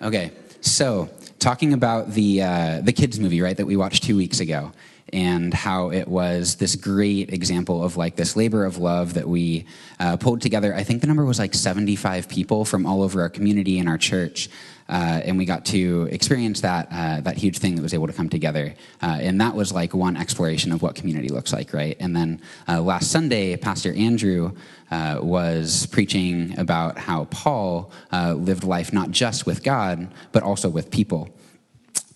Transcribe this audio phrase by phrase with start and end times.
[0.00, 0.30] Okay,
[0.60, 1.08] so
[1.38, 4.72] talking about the uh, the kids movie, right, that we watched two weeks ago,
[5.12, 9.66] and how it was this great example of like this labor of love that we
[10.00, 10.74] uh, pulled together.
[10.74, 13.98] I think the number was like 75 people from all over our community and our
[13.98, 14.48] church.
[14.88, 18.12] Uh, and we got to experience that uh, that huge thing that was able to
[18.12, 18.72] come together,
[19.02, 21.96] uh, and that was like one exploration of what community looks like, right?
[21.98, 24.52] And then uh, last Sunday, Pastor Andrew
[24.92, 30.68] uh, was preaching about how Paul uh, lived life not just with God but also
[30.68, 31.30] with people.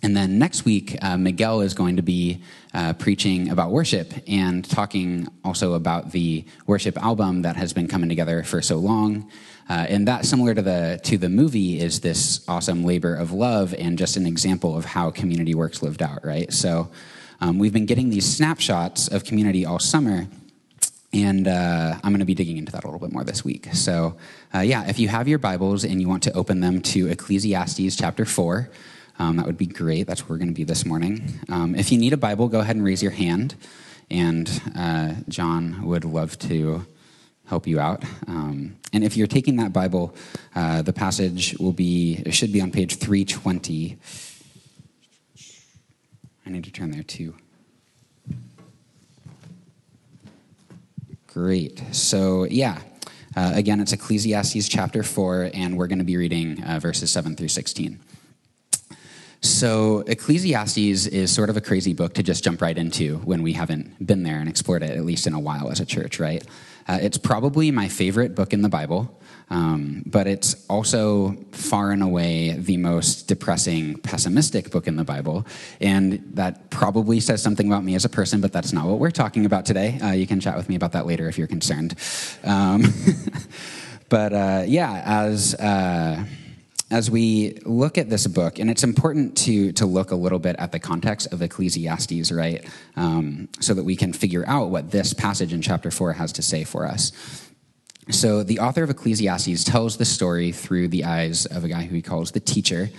[0.02, 4.64] And then next week, uh, Miguel is going to be uh, preaching about worship and
[4.64, 9.30] talking also about the worship album that has been coming together for so long.
[9.68, 13.74] Uh, and that, similar to the to the movie, is this awesome labor of love
[13.74, 16.24] and just an example of how community works lived out.
[16.24, 16.52] Right.
[16.52, 16.90] So
[17.40, 20.26] um, we've been getting these snapshots of community all summer.
[21.12, 23.68] And uh, I'm going to be digging into that a little bit more this week.
[23.72, 24.16] So,
[24.54, 27.96] uh, yeah, if you have your Bibles and you want to open them to Ecclesiastes
[27.96, 28.70] chapter 4,
[29.20, 30.06] um, that would be great.
[30.06, 31.40] That's where we're going to be this morning.
[31.50, 33.54] Um, if you need a Bible, go ahead and raise your hand,
[34.10, 36.86] and uh, John would love to
[37.44, 38.02] help you out.
[38.26, 40.14] Um, and if you're taking that Bible,
[40.54, 43.98] uh, the passage will be it should be on page 320.
[46.46, 47.34] I need to turn there too.
[51.26, 51.82] Great.
[51.92, 52.80] So yeah.
[53.36, 57.36] Uh, again, it's Ecclesiastes chapter 4, and we're going to be reading uh, verses 7
[57.36, 58.00] through 16.
[59.42, 63.54] So, Ecclesiastes is sort of a crazy book to just jump right into when we
[63.54, 66.44] haven't been there and explored it, at least in a while as a church, right?
[66.86, 72.02] Uh, it's probably my favorite book in the Bible, um, but it's also far and
[72.02, 75.46] away the most depressing, pessimistic book in the Bible.
[75.80, 79.10] And that probably says something about me as a person, but that's not what we're
[79.10, 79.98] talking about today.
[80.00, 81.94] Uh, you can chat with me about that later if you're concerned.
[82.44, 82.84] Um,
[84.10, 86.24] but uh, yeah, as uh,
[86.90, 90.56] as we look at this book, and it's important to, to look a little bit
[90.58, 92.68] at the context of Ecclesiastes, right?
[92.96, 96.42] Um, so that we can figure out what this passage in chapter 4 has to
[96.42, 97.12] say for us.
[98.10, 101.94] So, the author of Ecclesiastes tells the story through the eyes of a guy who
[101.94, 102.90] he calls the teacher.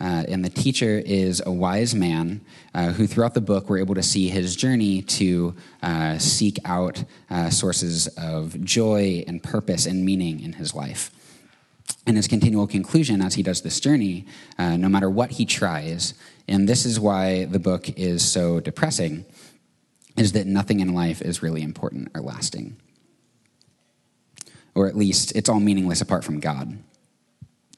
[0.00, 2.40] Uh, and the teacher is a wise man
[2.74, 7.02] uh, who, throughout the book, we're able to see his journey to uh, seek out
[7.30, 11.10] uh, sources of joy and purpose and meaning in his life
[12.06, 14.26] and his continual conclusion as he does this journey,
[14.58, 16.14] uh, no matter what he tries,
[16.48, 19.24] and this is why the book is so depressing,
[20.16, 22.76] is that nothing in life is really important or lasting.
[24.74, 26.78] Or at least it's all meaningless apart from God.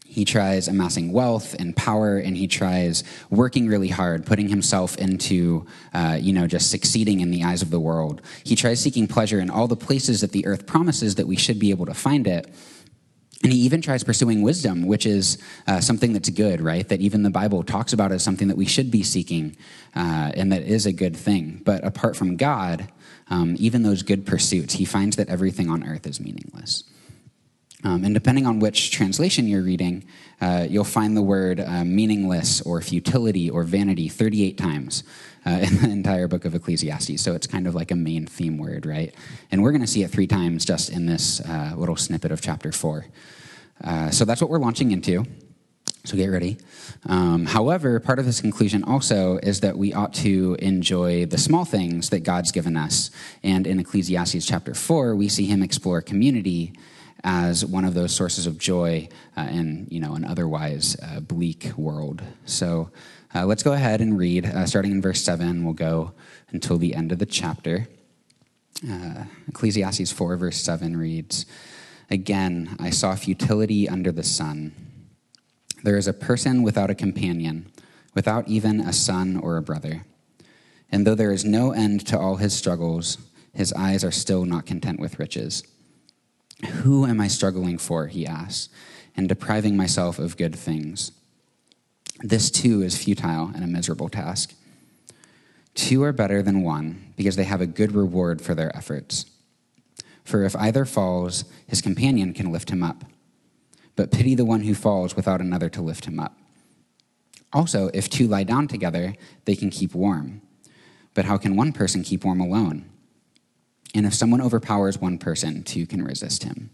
[0.07, 5.67] He tries amassing wealth and power, and he tries working really hard, putting himself into,
[5.93, 8.23] uh, you know, just succeeding in the eyes of the world.
[8.45, 11.59] He tries seeking pleasure in all the places that the earth promises that we should
[11.59, 12.55] be able to find it,
[13.45, 16.89] and he even tries pursuing wisdom, which is uh, something that's good, right?
[16.89, 19.55] That even the Bible talks about as something that we should be seeking,
[19.95, 21.61] uh, and that is a good thing.
[21.63, 22.89] But apart from God,
[23.29, 26.85] um, even those good pursuits, he finds that everything on earth is meaningless.
[27.85, 30.05] Um, and depending on which translation you're reading,
[30.41, 35.05] uh, you'll find the word uh, meaningless or futility or vanity 38 times
[35.45, 37.23] uh, in the entire book of Ecclesiastes.
[37.23, 39.15] So it's kind of like a main theme word, right?
[39.53, 42.41] And we're going to see it three times just in this uh, little snippet of
[42.41, 43.07] chapter four.
[43.83, 45.27] Uh, so that's what we're launching into.
[46.05, 46.59] So get ready.
[47.07, 51.65] Um, however, part of this conclusion also is that we ought to enjoy the small
[51.65, 53.11] things that God's given us.
[53.43, 56.75] And in Ecclesiastes chapter 4, we see him explore community
[57.25, 61.73] as one of those sources of joy uh, in you know an otherwise uh, bleak
[61.77, 62.23] world.
[62.45, 62.91] So
[63.35, 65.65] uh, let's go ahead and read, uh, starting in verse 7.
[65.65, 66.13] We'll go
[66.51, 67.89] until the end of the chapter.
[68.89, 71.47] Uh, Ecclesiastes 4, verse 7 reads,
[72.11, 74.73] Again, I saw futility under the sun.
[75.83, 77.73] There is a person without a companion,
[78.15, 80.05] without even a son or a brother.
[80.93, 83.19] And though there is no end to all his struggles,
[83.53, 85.65] his eyes are still not content with riches.
[86.83, 88.69] Who am I struggling for, he asks,
[89.17, 91.13] and depriving myself of good things?
[92.21, 94.55] This too is futile and a miserable task.
[95.75, 99.27] Two are better than one because they have a good reward for their efforts.
[100.25, 103.05] For if either falls, his companion can lift him up.
[103.97, 106.39] But pity the one who falls without another to lift him up.
[107.53, 109.15] Also, if two lie down together,
[109.45, 110.41] they can keep warm.
[111.15, 112.87] But how can one person keep warm alone?
[113.95, 116.71] And if someone overpowers one person, two can resist him.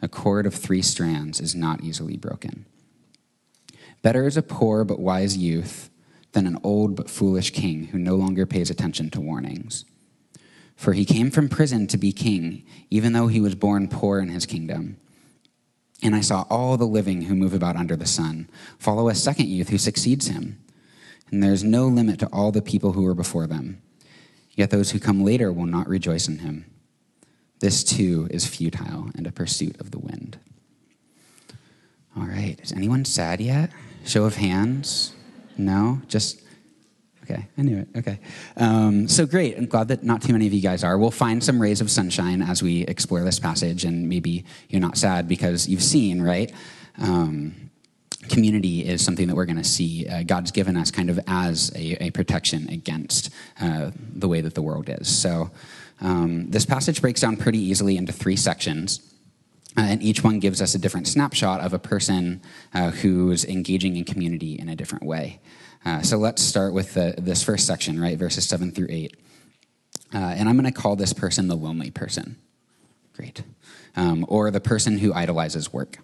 [0.00, 2.64] A cord of three strands is not easily broken.
[4.02, 5.90] Better is a poor but wise youth
[6.32, 9.84] than an old but foolish king who no longer pays attention to warnings.
[10.76, 14.28] For he came from prison to be king, even though he was born poor in
[14.28, 14.98] his kingdom.
[16.02, 18.48] And I saw all the living who move about under the sun
[18.78, 20.60] follow a second youth who succeeds him.
[21.30, 23.80] And there's no limit to all the people who were before them.
[24.56, 26.66] Yet those who come later will not rejoice in him.
[27.60, 30.38] This too is futile and a pursuit of the wind.
[32.16, 33.70] All right, is anyone sad yet?
[34.04, 35.14] Show of hands?
[35.56, 36.00] No?
[36.08, 36.44] Just
[37.24, 37.88] Okay, I knew it.
[37.96, 38.20] Okay.
[38.58, 39.56] Um, so great.
[39.56, 40.98] I'm glad that not too many of you guys are.
[40.98, 44.98] We'll find some rays of sunshine as we explore this passage, and maybe you're not
[44.98, 46.52] sad because you've seen, right?
[46.98, 47.70] Um,
[48.28, 50.06] community is something that we're going to see.
[50.06, 53.30] Uh, God's given us kind of as a, a protection against
[53.60, 55.08] uh, the way that the world is.
[55.08, 55.50] So
[56.00, 59.00] um, this passage breaks down pretty easily into three sections.
[59.76, 62.40] Uh, and each one gives us a different snapshot of a person
[62.72, 65.40] uh, who's engaging in community in a different way.
[65.84, 69.16] Uh, so let's start with the, this first section, right, verses 7 through 8.
[70.14, 72.36] Uh, and I'm going to call this person the lonely person.
[73.14, 73.42] Great.
[73.96, 75.98] Um, or the person who idolizes work.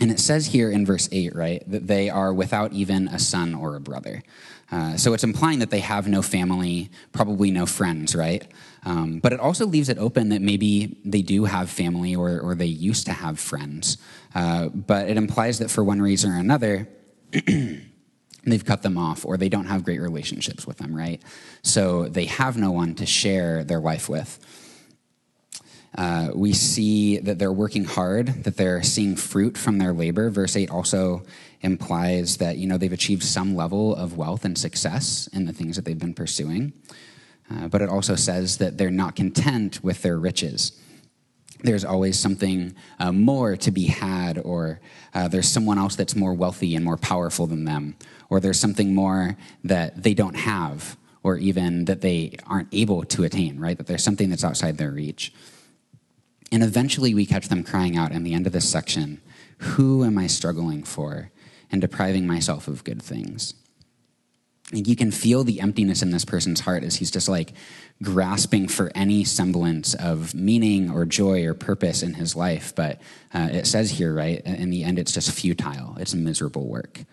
[0.00, 3.54] And it says here in verse 8, right, that they are without even a son
[3.54, 4.22] or a brother.
[4.70, 8.46] Uh, so it's implying that they have no family, probably no friends, right?
[8.84, 12.54] Um, but it also leaves it open that maybe they do have family or, or
[12.54, 13.96] they used to have friends.
[14.34, 16.86] Uh, but it implies that for one reason or another,
[18.44, 21.22] they've cut them off or they don't have great relationships with them, right?
[21.62, 24.38] So they have no one to share their life with.
[25.96, 30.30] Uh, we see that they're working hard, that they're seeing fruit from their labor.
[30.30, 31.22] Verse 8 also
[31.60, 35.76] implies that you know they've achieved some level of wealth and success in the things
[35.76, 36.72] that they've been pursuing.
[37.50, 40.72] Uh, but it also says that they're not content with their riches.
[41.62, 44.80] There's always something uh, more to be had, or
[45.14, 47.96] uh, there's someone else that's more wealthy and more powerful than them,
[48.28, 53.24] or there's something more that they don't have, or even that they aren't able to
[53.24, 53.76] attain, right?
[53.76, 55.32] That there's something that's outside their reach.
[56.50, 59.20] And eventually we catch them crying out in the end of this section
[59.58, 61.30] Who am I struggling for
[61.70, 63.54] and depriving myself of good things?
[64.72, 67.54] And you can feel the emptiness in this person's heart as he's just like
[68.02, 72.74] grasping for any semblance of meaning or joy or purpose in his life.
[72.74, 73.00] But
[73.32, 77.04] uh, it says here, right, in the end, it's just futile, it's miserable work.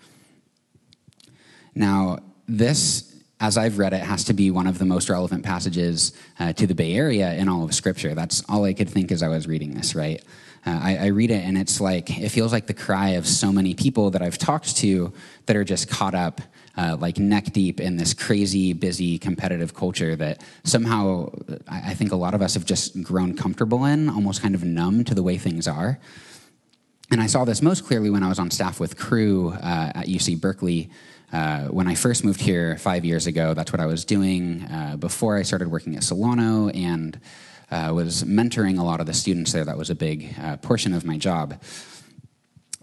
[1.74, 6.14] Now, this, as I've read it, has to be one of the most relevant passages
[6.40, 8.16] uh, to the Bay Area in all of Scripture.
[8.16, 10.24] That's all I could think as I was reading this, right?
[10.66, 13.52] Uh, I, I, read it and it's like, it feels like the cry of so
[13.52, 15.14] many people that I've talked to
[15.46, 16.42] that are just caught up,
[16.76, 21.30] uh, like neck deep in this crazy, busy, competitive culture that somehow
[21.68, 24.64] I, I think a lot of us have just grown comfortable in, almost kind of
[24.64, 26.00] numb to the way things are.
[27.12, 30.08] And I saw this most clearly when I was on staff with Cru uh, at
[30.08, 30.90] UC Berkeley.
[31.32, 34.96] Uh, when I first moved here five years ago, that's what I was doing uh,
[34.98, 37.20] before I started working at Solano and
[37.72, 39.66] uh, was mentoring a lot of the students there.
[39.66, 41.62] That was a big uh, portion of my job.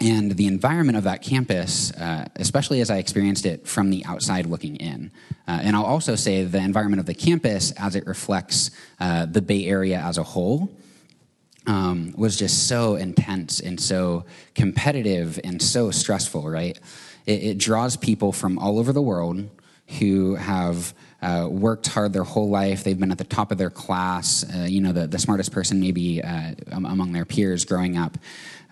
[0.00, 4.46] And the environment of that campus, uh, especially as I experienced it from the outside
[4.46, 5.12] looking in.
[5.46, 9.98] and I'll also say the environment of the campus as it reflects the Bay Area
[9.98, 10.70] as a whole.
[11.64, 14.24] Um, was just so intense and so
[14.56, 16.76] competitive and so stressful, right?
[17.26, 19.48] It, it draws people from all over the world
[19.98, 22.82] who have uh, worked hard their whole life.
[22.82, 25.80] They've been at the top of their class, uh, you know, the, the smartest person
[25.80, 28.18] maybe uh, among their peers growing up.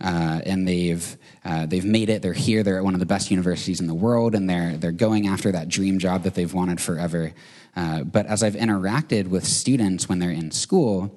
[0.01, 2.23] Uh, and they've, uh, they've made it.
[2.23, 2.63] They're here.
[2.63, 5.53] They're at one of the best universities in the world, and they're, they're going after
[5.53, 7.33] that dream job that they've wanted forever.
[7.77, 11.15] Uh, but as I've interacted with students when they're in school,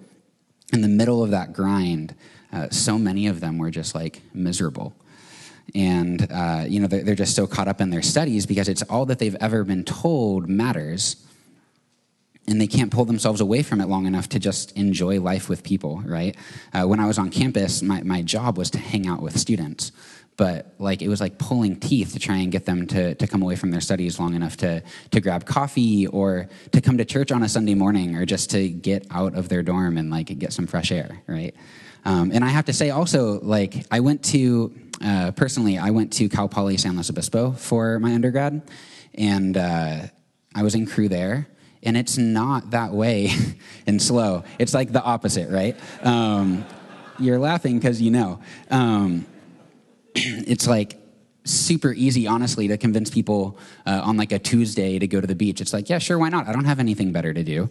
[0.74, 2.14] in the middle of that grind,
[2.70, 4.94] so many of them were just like miserable
[5.76, 8.84] and uh, you know they're, they're just so caught up in their studies because it's
[8.84, 11.18] all that they've ever been told matters.
[12.46, 15.64] And they can't pull themselves away from it long enough to just enjoy life with
[15.64, 16.36] people right?
[16.74, 19.94] Uh, when i was on campus my, my job was to hang out with students.
[20.36, 23.42] But like it was like pulling teeth to try and get them to, to come
[23.44, 27.32] away from their studies long enough to, to grab coffee or to come to church
[27.32, 30.52] on a sunday morning or just to get out of their dorm and like get
[30.52, 31.56] some fresh air right
[32.06, 36.14] um, and i have to say also like i went to uh, personally, I went
[36.14, 38.62] to Cal Poly San Luis Obispo for my undergrad,
[39.14, 40.08] and uh,
[40.56, 41.48] I was in Cru there.
[41.86, 43.30] And it's not that way
[43.88, 44.46] and SLO.
[44.58, 45.76] It's like the opposite, right?
[46.02, 46.64] Um,
[47.20, 48.40] you're laughing because you know.
[48.72, 49.26] Um,
[50.16, 50.98] it's like
[51.44, 55.36] super easy, honestly, to convince people uh, on like a Tuesday to go to the
[55.36, 55.60] beach.
[55.60, 56.48] It's like, yeah, sure, why not?
[56.48, 57.70] I don't have anything better to do.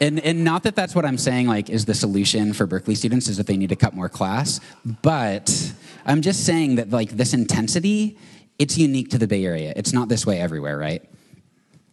[0.00, 3.28] And, and not that that's what I'm saying, like, is the solution for Berkeley students
[3.28, 4.58] is that they need to cut more class,
[5.02, 5.72] but
[6.06, 8.16] I'm just saying that, like, this intensity,
[8.58, 9.74] it's unique to the Bay Area.
[9.76, 11.06] It's not this way everywhere, right?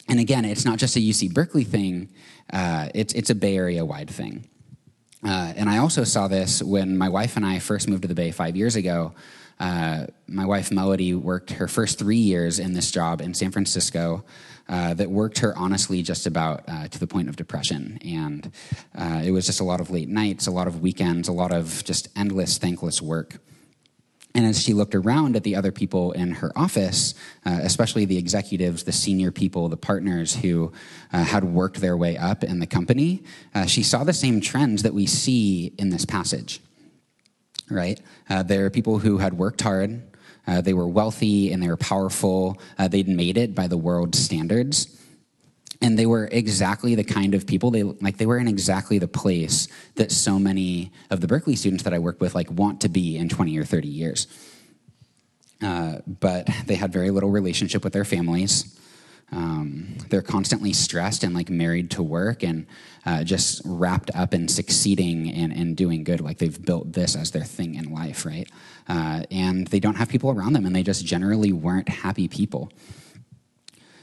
[0.07, 2.09] And again, it's not just a UC Berkeley thing,
[2.53, 4.47] uh, it's, it's a Bay Area wide thing.
[5.21, 8.15] Uh, and I also saw this when my wife and I first moved to the
[8.15, 9.13] Bay five years ago.
[9.59, 14.23] Uh, my wife Melody worked her first three years in this job in San Francisco
[14.69, 17.97] uh, that worked her honestly just about uh, to the point of depression.
[18.05, 18.51] And
[18.97, 21.53] uh, it was just a lot of late nights, a lot of weekends, a lot
[21.53, 23.39] of just endless, thankless work.
[24.37, 28.19] And as she looked around at the other people in her office, uh, especially the
[28.19, 30.71] executives, the senior people, the partners who
[31.11, 33.23] uh, had worked their way up in the company,
[33.55, 36.61] uh, she saw the same trends that we see in this passage.
[37.67, 37.99] Right?
[38.29, 40.03] Uh, there are people who had worked hard,
[40.47, 44.17] uh, they were wealthy and they were powerful, uh, they'd made it by the world's
[44.17, 44.93] standards.
[45.81, 49.07] And they were exactly the kind of people they like they were in exactly the
[49.07, 52.89] place that so many of the berkeley students that i work with like want to
[52.89, 54.25] be in 20 or 30 years.
[55.61, 58.79] Uh, but they had very little relationship with their families.
[59.31, 62.65] Um, they're constantly stressed and like married to work and
[63.05, 66.21] uh, just wrapped up in succeeding and, and doing good.
[66.21, 68.49] Like they've built this as their thing in life right
[68.89, 72.71] uh, and they don't have people around them and they just generally weren't happy people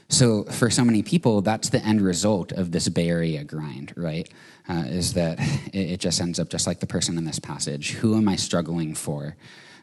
[0.07, 4.29] so for so many people, that's the end result of this Bay Area grind, right?
[4.69, 5.39] Uh, is that
[5.73, 7.91] it, it, just ends up just like the person in this passage.
[7.93, 9.35] Who am I struggling for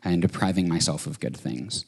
[0.04, 1.84] and depriving myself of good things?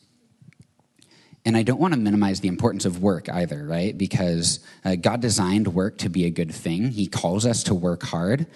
[1.46, 3.96] And I don't want to minimize the importance of work either, right?
[3.96, 6.90] Because uh, God designed work to be a good thing.
[6.90, 8.46] He calls us to work hard.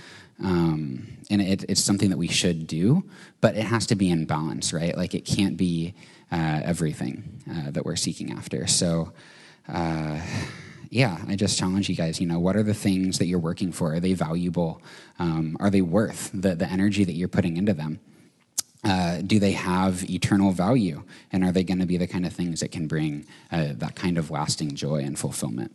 [0.43, 3.05] Um, and it, it's something that we should do,
[3.41, 4.97] but it has to be in balance, right?
[4.97, 5.95] Like it can't be
[6.31, 8.67] uh, everything uh, that we're seeking after.
[8.67, 9.13] So,
[9.69, 10.21] uh,
[10.91, 12.21] yeah, I just challenge you guys.
[12.21, 13.95] You know, what are the things that you're working for?
[13.95, 14.81] Are they valuable?
[15.19, 18.01] Um, are they worth the, the energy that you're putting into them?
[18.85, 21.03] Uh, do they have eternal value?
[21.33, 23.97] And are they going to be the kind of things that can bring uh, that
[23.97, 25.75] kind of lasting joy and fulfillment?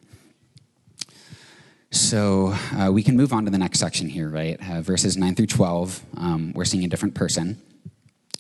[1.94, 4.58] So uh, we can move on to the next section here, right?
[4.68, 7.62] Uh, verses 9 through 12, um, we're seeing a different person.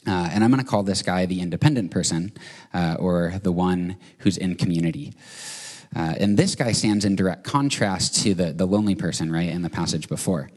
[0.07, 2.33] Uh, and I'm going to call this guy the independent person
[2.73, 5.13] uh, or the one who's in community.
[5.95, 9.61] Uh, and this guy stands in direct contrast to the, the lonely person, right, in
[9.61, 10.49] the passage before.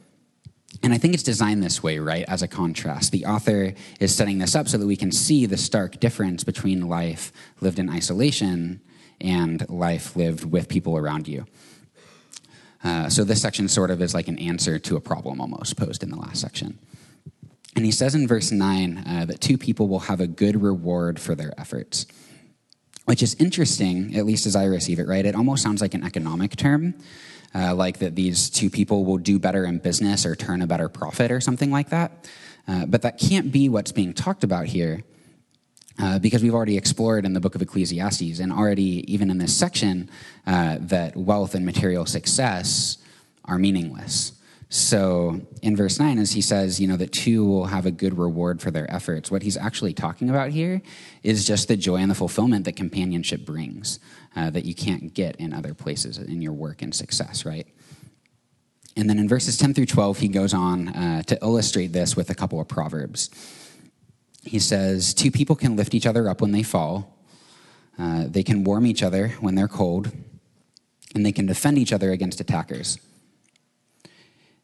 [0.83, 3.13] And I think it's designed this way, right, as a contrast.
[3.13, 6.89] The author is setting this up so that we can see the stark difference between
[6.89, 8.81] life lived in isolation
[9.21, 11.45] and life lived with people around you.
[12.87, 16.05] Uh, so this section sort of is like an answer to a problem almost posed
[16.05, 16.79] in the last section.
[17.75, 21.19] And he says in verse 9 uh, that two people will have a good reward
[21.19, 22.07] for their efforts,
[23.05, 25.27] which is interesting, at least as I receive it, right?
[25.27, 26.95] It almost sounds like an economic term,
[27.57, 30.89] uh, like that these two people will do better in business or turn a better
[30.89, 32.31] profit or something like that.
[32.69, 35.03] Uh, but that can't be what's being talked about here.
[35.99, 39.57] Uh, because we've already explored in the book of Ecclesiastes and already, even in this
[39.57, 40.11] section,
[40.47, 42.99] uh, that wealth and material success
[43.47, 44.33] are meaningless.
[44.69, 48.19] So in verse 9, as he says, you know, that two will have a good
[48.19, 50.83] reward for their efforts, what he's actually talking about here
[51.23, 54.01] is just the joy and the fulfillment that companionship brings
[54.35, 57.69] uh, that you can't get in other places in your work and success, right?
[58.97, 62.31] And then in verses 10 through 12, he goes on uh, to illustrate this with
[62.31, 63.31] a couple of proverbs.
[64.47, 67.19] He says, Two people can lift each other up when they fall,
[67.99, 70.13] uh, they can warm each other when they're cold,
[71.15, 72.99] and they can defend each other against attackers.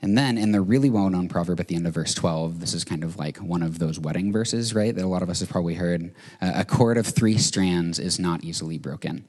[0.02, 2.74] And then in the really well known proverb at the end of verse 12, this
[2.74, 4.94] is kind of like one of those wedding verses, right?
[4.94, 6.12] That a lot of us have probably heard.
[6.40, 9.24] Uh, a cord of three strands is not easily broken.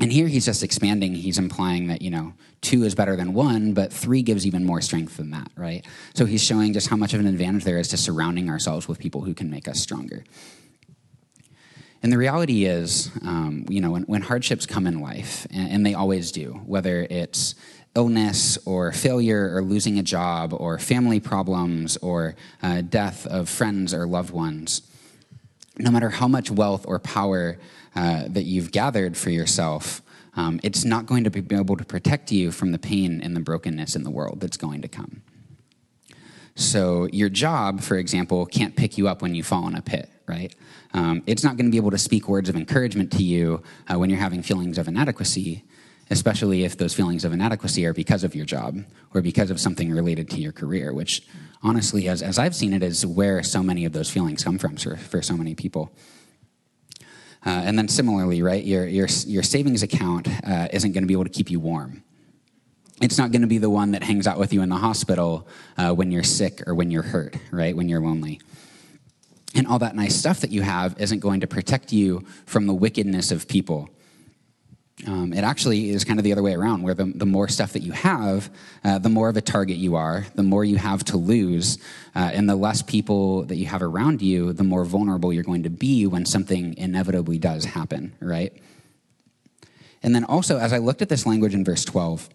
[0.00, 1.14] And here he's just expanding.
[1.14, 4.80] He's implying that, you know, two is better than one, but three gives even more
[4.80, 5.84] strength than that, right?
[6.14, 8.98] So he's showing just how much of an advantage there is to surrounding ourselves with
[8.98, 10.24] people who can make us stronger.
[12.00, 15.86] And the reality is, um, you know, when, when, hardships come in life, and, and
[15.86, 17.56] they always do, whether it's
[17.96, 23.92] illness or failure or losing a job or family problems or uh, death of friends
[23.92, 24.82] or loved ones,
[25.76, 27.58] no matter how much wealth or power
[27.94, 30.02] uh, that you've gathered for yourself,
[30.36, 33.40] um, it's not going to be able to protect you from the pain and the
[33.40, 35.22] brokenness in the world that's going to come.
[36.54, 40.10] So, your job, for example, can't pick you up when you fall in a pit,
[40.26, 40.54] right?
[40.92, 43.98] Um, it's not going to be able to speak words of encouragement to you uh,
[43.98, 45.64] when you're having feelings of inadequacy
[46.10, 49.90] especially if those feelings of inadequacy are because of your job or because of something
[49.90, 51.26] related to your career, which
[51.62, 54.76] honestly, as, as I've seen it, is where so many of those feelings come from
[54.76, 55.92] for, for so many people.
[57.46, 61.14] Uh, and then similarly, right, your, your, your savings account uh, isn't going to be
[61.14, 62.02] able to keep you warm.
[63.00, 65.46] It's not going to be the one that hangs out with you in the hospital
[65.76, 68.40] uh, when you're sick or when you're hurt, right, when you're lonely.
[69.54, 72.74] And all that nice stuff that you have isn't going to protect you from the
[72.74, 73.88] wickedness of people
[75.06, 77.72] Um, it actually is kind of the other way around, where the, the more stuff
[77.74, 78.50] that you have,
[78.84, 81.78] uh, the more of a target you are, the more you have to lose,
[82.16, 85.62] uh, and the less people that you have around you, the more vulnerable you're going
[85.62, 88.52] to be when something inevitably does happen, right?
[90.02, 92.28] And then also, as I looked at this language in verse 12,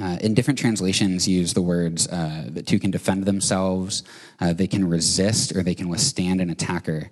[0.00, 4.02] uh, in different translations, use the words uh, that two can defend themselves,
[4.40, 7.10] uh, they can resist, or they can withstand an attacker.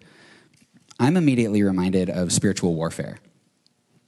[1.00, 3.18] I'm immediately reminded of spiritual warfare.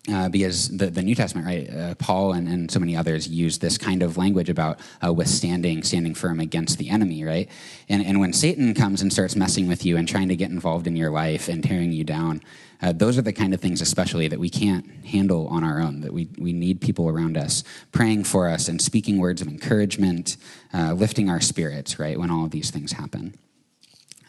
[0.08, 3.58] Uh, because the, the New Testament, right, uh, Paul and, and so many others use
[3.58, 7.50] this kind of language about uh, withstanding, standing firm against the enemy, right?
[7.86, 10.86] And, and when Satan comes and starts messing with you and trying to get involved
[10.86, 12.40] in your life and tearing you down,
[12.80, 16.00] uh, those are the kind of things, especially, that we can't handle on our own,
[16.00, 20.38] that we, we need people around us praying for us and speaking words of encouragement,
[20.72, 23.34] uh, lifting our spirits, right, when all of these things happen.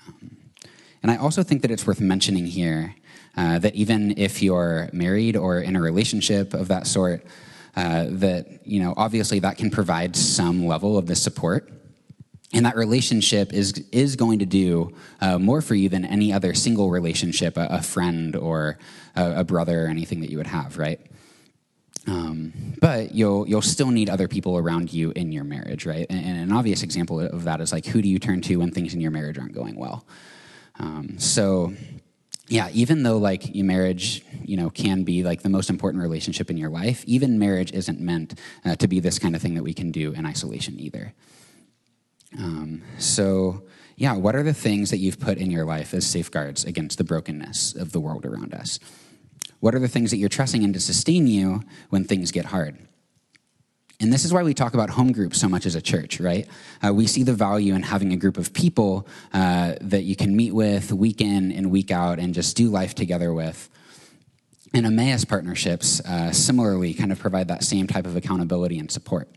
[0.06, 0.36] Um,
[1.02, 2.96] and I also think that it's worth mentioning here
[3.38, 7.26] uh, that even if you're married or in a relationship of that sort,
[7.76, 11.72] uh, that, you know, obviously that can provide some level of the support.
[12.54, 16.54] And that relationship is, is going to do uh, more for you than any other
[16.54, 18.78] single relationship, a, a friend or
[19.16, 21.00] a, a, brother or anything that you would have, right?
[22.08, 26.06] Um, but you'll, you'll still need other people around you in your marriage, right?
[26.10, 28.72] And, and, an obvious example of that is like, who do you turn to when
[28.72, 30.06] things in your marriage aren't going well?
[30.80, 31.74] Um, so
[32.48, 36.50] yeah, even though like your marriage, you know, can be like the most important relationship
[36.50, 39.64] in your life, even marriage isn't meant uh, to be this kind of thing that
[39.64, 41.14] we can do in isolation either.
[42.38, 43.64] Um, so,
[43.96, 47.04] yeah, what are the things that you've put in your life as safeguards against the
[47.04, 48.80] brokenness of the world around us?
[49.60, 52.80] What are the things that you're trusting in to sustain you when things get hard?
[54.02, 56.48] And this is why we talk about home groups so much as a church, right?
[56.86, 60.36] Uh, we see the value in having a group of people uh, that you can
[60.36, 63.70] meet with week in and week out and just do life together with.
[64.74, 69.30] And Emmaus partnerships uh, similarly kind of provide that same type of accountability and support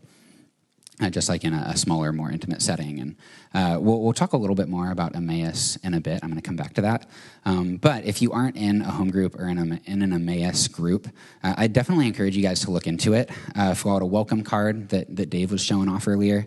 [1.01, 2.99] uh, just like in a, a, smaller, more intimate setting.
[2.99, 3.15] And
[3.53, 6.21] uh, we'll, we'll, talk a little bit more about Emmaus in a bit.
[6.23, 7.09] I'm going to come back to that.
[7.43, 10.67] Um, but if you aren't in a home group or in, a, in an Emmaus
[10.69, 11.07] group,
[11.43, 13.29] uh, I definitely encourage you guys to look into it.
[13.55, 16.45] Uh, fill out a welcome card that, that Dave was showing off earlier,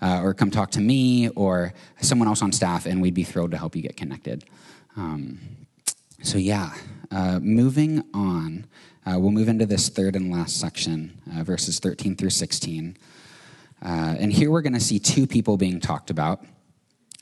[0.00, 3.50] uh, or come talk to me or someone else on staff, and we'd be thrilled
[3.50, 4.44] to help you get connected.
[4.96, 5.38] Um,
[6.22, 6.74] so, yeah,
[7.10, 8.66] uh, moving on,
[9.06, 12.96] we'll move into this third and last section, verses 13 through 16.
[13.82, 16.44] Uh, and here we're going to see two people being talked about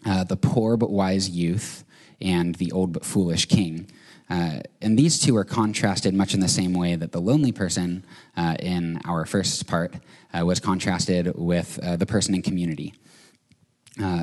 [0.04, 1.84] uh, the poor but wise youth
[2.20, 3.88] and the old but foolish king.
[4.30, 8.04] Uh, and these two are contrasted much in the same way that the lonely person
[8.36, 9.94] uh, in our first part
[10.38, 12.92] uh, was contrasted with uh, the person in community.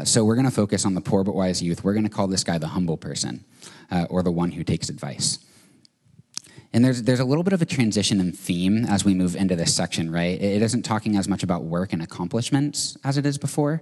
[0.04, 1.84] so we're going to focus on the poor but wise youth.
[1.84, 3.43] We're going to call this guy the humble person
[4.10, 5.39] or the one who takes advice.
[6.75, 9.55] And there's, there's a little bit of a transition in theme as we move into
[9.55, 10.38] this section, right?
[10.41, 13.81] It isn't talking as much about work and accomplishments as it is before.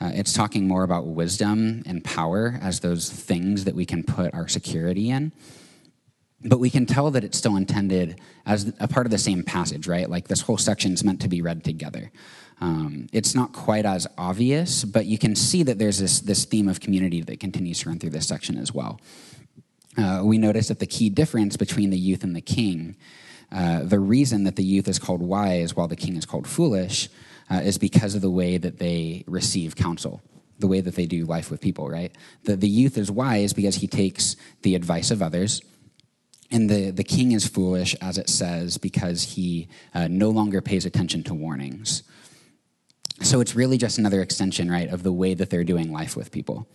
[0.00, 4.32] Uh, it's talking more about wisdom and power as those things that we can put
[4.32, 5.30] our security in.
[6.42, 9.86] But we can tell that it's still intended as a part of the same passage,
[9.86, 10.08] right?
[10.08, 12.10] Like this whole section is meant to be read together.
[12.62, 16.68] Um, it's not quite as obvious, but you can see that there's this, this theme
[16.68, 18.98] of community that continues to run through this section as well
[19.96, 22.96] uh, we notice that the key difference between the youth and the king,
[23.50, 27.08] uh, the reason that the youth is called wise while the king is called foolish,
[27.50, 30.22] uh, is because of the way that they receive counsel,
[30.58, 32.12] the way that they do life with people, right?
[32.44, 35.60] The, the youth is wise because he takes the advice of others.
[36.50, 40.84] And the, the king is foolish, as it says, because he uh, no longer pays
[40.84, 42.02] attention to warnings.
[43.22, 46.30] So it's really just another extension, right, of the way that they're doing life with
[46.30, 46.66] people.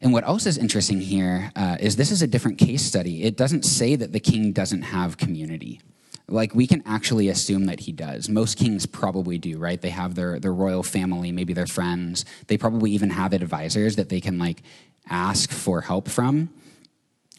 [0.00, 3.24] And what else is interesting here uh, is this is a different case study.
[3.24, 5.80] It doesn't say that the king doesn't have community.
[6.28, 8.28] Like we can actually assume that he does.
[8.28, 9.80] Most kings probably do, right?
[9.80, 12.24] They have their, their royal family, maybe their friends.
[12.46, 14.62] They probably even have advisors that they can like
[15.08, 16.50] ask for help from.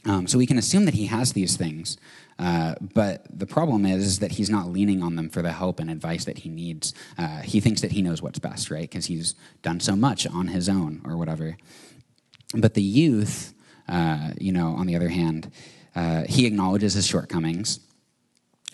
[0.05, 1.97] Um, so we can assume that he has these things.
[2.37, 5.89] Uh, but the problem is, that he's not leaning on them for the help and
[5.89, 6.93] advice that he needs.
[7.17, 8.89] Uh, he thinks that he knows what's best, right?
[8.89, 11.57] Because he's done so much on his own or whatever.
[12.55, 13.53] But the youth,
[13.87, 15.51] uh, you know, on the other hand,
[15.95, 17.79] uh, he acknowledges his shortcomings.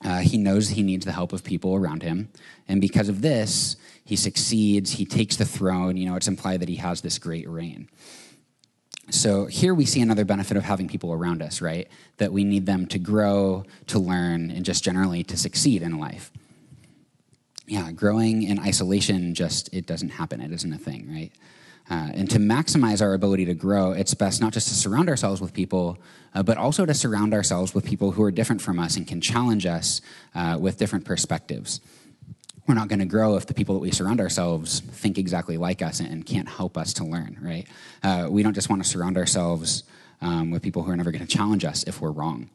[0.03, 2.29] Uh, he knows he needs the help of people around him.
[2.67, 4.91] And because of this, he succeeds.
[4.91, 5.97] He takes the throne.
[5.97, 7.87] You know, it's implied that he has this great reign.
[9.09, 11.87] So here we see another benefit of having people around us, right?
[12.17, 16.31] That we need them to grow, to learn, and just generally to succeed in life.
[17.67, 20.41] Yeah, growing in isolation just, it doesn't happen.
[20.41, 21.31] It isn't a thing, right?
[21.91, 25.41] Uh, and to maximize our ability to grow, it's best not just to surround ourselves
[25.41, 25.97] with people,
[26.33, 29.19] uh, but also to surround ourselves with people who are different from us and can
[29.19, 29.99] challenge us
[30.33, 31.81] uh, with different perspectives.
[32.65, 35.81] We're not going to grow if the people that we surround ourselves think exactly like
[35.81, 37.67] us and, can't help us to learn, right?
[38.01, 39.83] Uh, we don't just want to surround ourselves
[40.21, 42.49] um, with people who are never going to challenge us if we're wrong.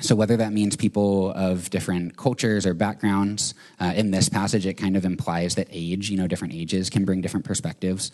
[0.00, 4.74] So, whether that means people of different cultures or backgrounds, uh, in this passage, it
[4.74, 8.10] kind of implies that age, you know, different ages can bring different perspectives,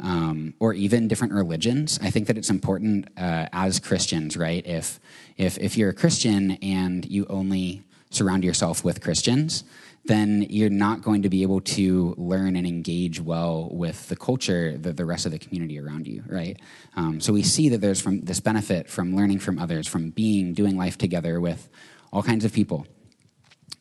[0.00, 1.98] um, or even different religions.
[2.02, 4.64] I think that it's important uh, as Christians, right?
[4.66, 5.00] If,
[5.38, 9.64] if, if you're a Christian and you only surround yourself with Christians,
[10.04, 14.76] then you're not going to be able to learn and engage well with the culture,
[14.76, 16.58] the, the rest of the community around you, right?
[16.96, 20.54] Um, so we see that there's from this benefit from learning from others, from being,
[20.54, 21.68] doing life together with
[22.12, 22.86] all kinds of people.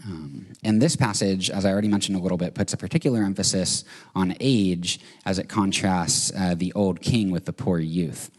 [0.05, 3.83] Um, and this passage, as I already mentioned a little bit, puts a particular emphasis
[4.15, 8.31] on age as it contrasts uh, the old king with the poor youth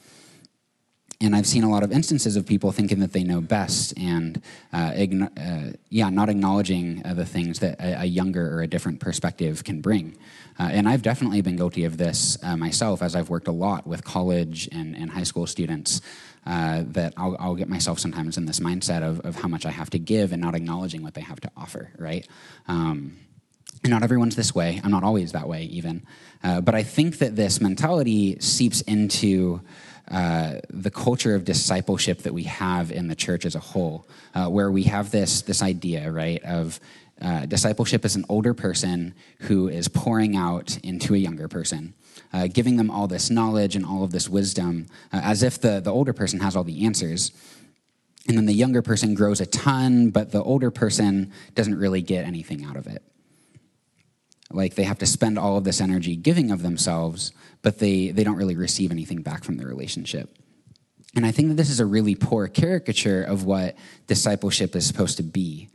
[1.22, 4.42] and I've seen a lot of instances of people thinking that they know best and,
[4.72, 8.98] uh, uh, yeah, not acknowledging uh, the things that a, a, younger or a different
[8.98, 10.18] perspective can bring.
[10.58, 13.86] Uh, and I've definitely been guilty of this uh, myself as I've worked a lot
[13.86, 16.00] with college and, and high school students.
[16.44, 19.70] Uh, that I'll, I'll, get myself sometimes in this mindset of, of how much I
[19.70, 22.26] have to give and not acknowledging what they have to offer, right?
[22.66, 23.16] Um,
[23.84, 24.80] and not everyone's this way.
[24.82, 26.04] I'm not always that way, even.
[26.42, 29.60] but I think that this mentality seeps into
[30.08, 34.48] uh, the culture of discipleship that we have in the church as a whole, uh,
[34.48, 36.80] where we have this this idea, right, of
[37.20, 41.94] uh, discipleship as an older person who is pouring out into a younger person,
[42.32, 45.80] uh, giving them all this knowledge and all of this wisdom, uh, as if the
[45.80, 47.32] the older person has all the answers.
[48.28, 52.24] And then the younger person grows a ton, but the older person doesn't really get
[52.24, 53.02] anything out of it.
[54.54, 58.24] Like they have to spend all of this energy giving of themselves, but they, they
[58.24, 60.36] don't really receive anything back from the relationship.
[61.14, 65.18] And I think that this is a really poor caricature of what discipleship is supposed
[65.18, 65.68] to be.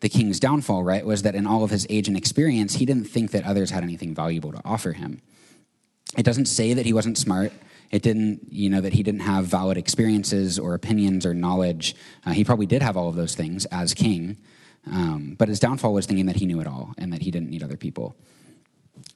[0.00, 3.04] The king's downfall, right, was that in all of his age and experience, he didn't
[3.04, 5.20] think that others had anything valuable to offer him.
[6.16, 7.52] It doesn't say that he wasn't smart.
[7.90, 11.94] It didn't, you know, that he didn't have valid experiences or opinions or knowledge.
[12.24, 14.38] Uh, he probably did have all of those things as king.
[14.90, 17.50] Um, but his downfall was thinking that he knew it all and that he didn't
[17.50, 18.16] need other people.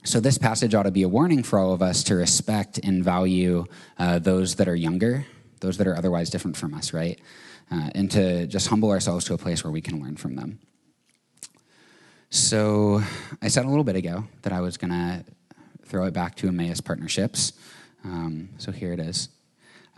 [0.05, 3.05] So, this passage ought to be a warning for all of us to respect and
[3.05, 3.67] value
[3.99, 5.27] uh, those that are younger,
[5.61, 7.21] those that are otherwise different from us, right?
[7.71, 10.61] Uh, and to just humble ourselves to a place where we can learn from them.
[12.31, 13.03] So,
[13.43, 15.25] I said a little bit ago that I was going to
[15.85, 17.53] throw it back to Emmaus Partnerships.
[18.05, 19.29] Um, so, here it is.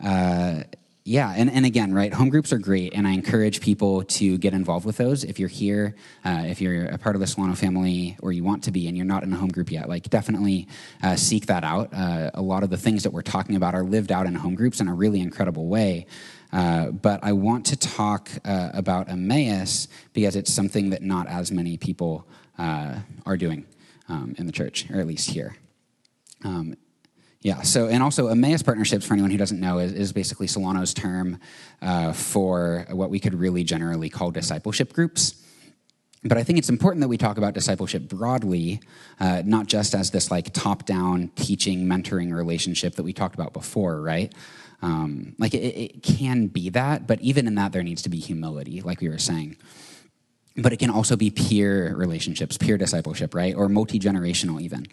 [0.03, 0.63] Uh,
[1.09, 4.53] yeah, and, and again, right, home groups are great, and I encourage people to get
[4.53, 5.23] involved with those.
[5.23, 8.63] If you're here, uh, if you're a part of the Solano family, or you want
[8.65, 10.67] to be, and you're not in a home group yet, like definitely
[11.01, 11.91] uh, seek that out.
[11.91, 14.53] Uh, a lot of the things that we're talking about are lived out in home
[14.53, 16.05] groups in a really incredible way.
[16.53, 21.51] Uh, but I want to talk uh, about Emmaus because it's something that not as
[21.51, 22.27] many people
[22.59, 23.65] uh, are doing
[24.09, 25.55] um, in the church, or at least here.
[26.45, 26.75] Um,
[27.41, 27.61] yeah.
[27.61, 31.39] So, and also Emmaus partnerships, for anyone who doesn't know, is, is basically Solano's term
[31.81, 35.35] uh, for what we could really generally call discipleship groups.
[36.21, 38.81] But I think it's important that we talk about discipleship broadly,
[39.21, 44.01] uh, not just as this like top-down teaching, mentoring relationship that we talked about before,
[44.01, 44.33] right?
[44.81, 48.19] Um, like it, it can be that, but even in that, there needs to be
[48.19, 49.55] humility, like we were saying
[50.61, 53.55] but it can also be peer relationships, peer discipleship, right?
[53.55, 54.85] Or multi generational, even.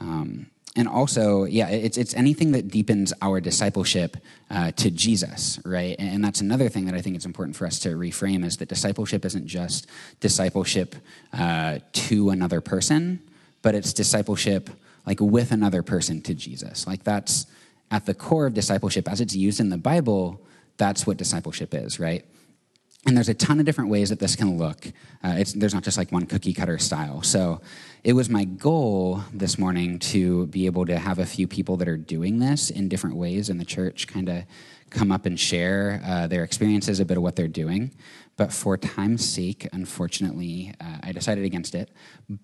[0.00, 4.16] Um, and also, yeah, it's it's anything that deepens our discipleship
[4.50, 5.96] uh, to Jesus, right?
[5.98, 8.68] And that's another thing that I think it's important for us to reframe is that
[8.68, 9.88] discipleship isn't just
[10.20, 10.94] discipleship
[11.32, 13.20] uh, to another person,
[13.62, 14.70] but it's discipleship
[15.04, 16.86] like with another person to Jesus.
[16.86, 17.46] Like that's
[17.90, 20.40] at the core of discipleship as it's used in the Bible.
[20.76, 22.24] That's what discipleship is, right?
[23.08, 24.86] And there's a ton of different ways that this can look.
[25.24, 27.22] Uh, there's not just like one cookie cutter style.
[27.22, 27.62] So
[28.04, 31.88] it was my goal this morning to be able to have a few people that
[31.88, 34.44] are doing this in different ways in the church kind of
[34.90, 37.92] come up and share uh, their experiences, a bit of what they're doing.
[38.36, 41.90] But for time's sake, unfortunately, uh, I decided against it.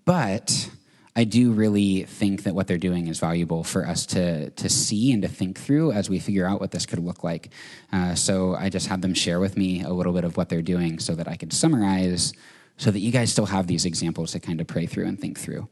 [0.06, 0.70] But
[1.16, 5.12] I do really think that what they're doing is valuable for us to, to see
[5.12, 7.50] and to think through as we figure out what this could look like.
[7.92, 10.62] Uh, so I just had them share with me a little bit of what they're
[10.62, 12.32] doing so that I could summarize
[12.76, 15.38] so that you guys still have these examples to kind of pray through and think
[15.38, 15.68] through.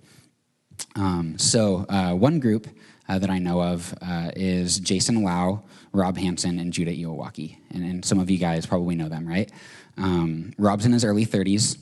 [0.97, 2.69] Um, so, uh, one group
[3.09, 7.59] uh, that I know of uh, is Jason Lau, Rob Hanson, and Judah Iowaki.
[7.71, 9.51] And, and, some of you guys probably know them, right?
[9.97, 11.79] Um, Rob's in his early 30s.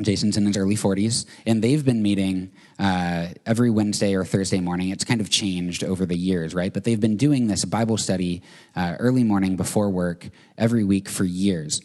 [0.00, 4.88] Jason's in his early 40s, and they've been meeting uh, every Wednesday or Thursday morning.
[4.88, 6.72] It's kind of changed over the years, right?
[6.72, 8.42] But they've been doing this Bible study
[8.74, 10.28] uh, early morning before work
[10.58, 11.80] every week for years.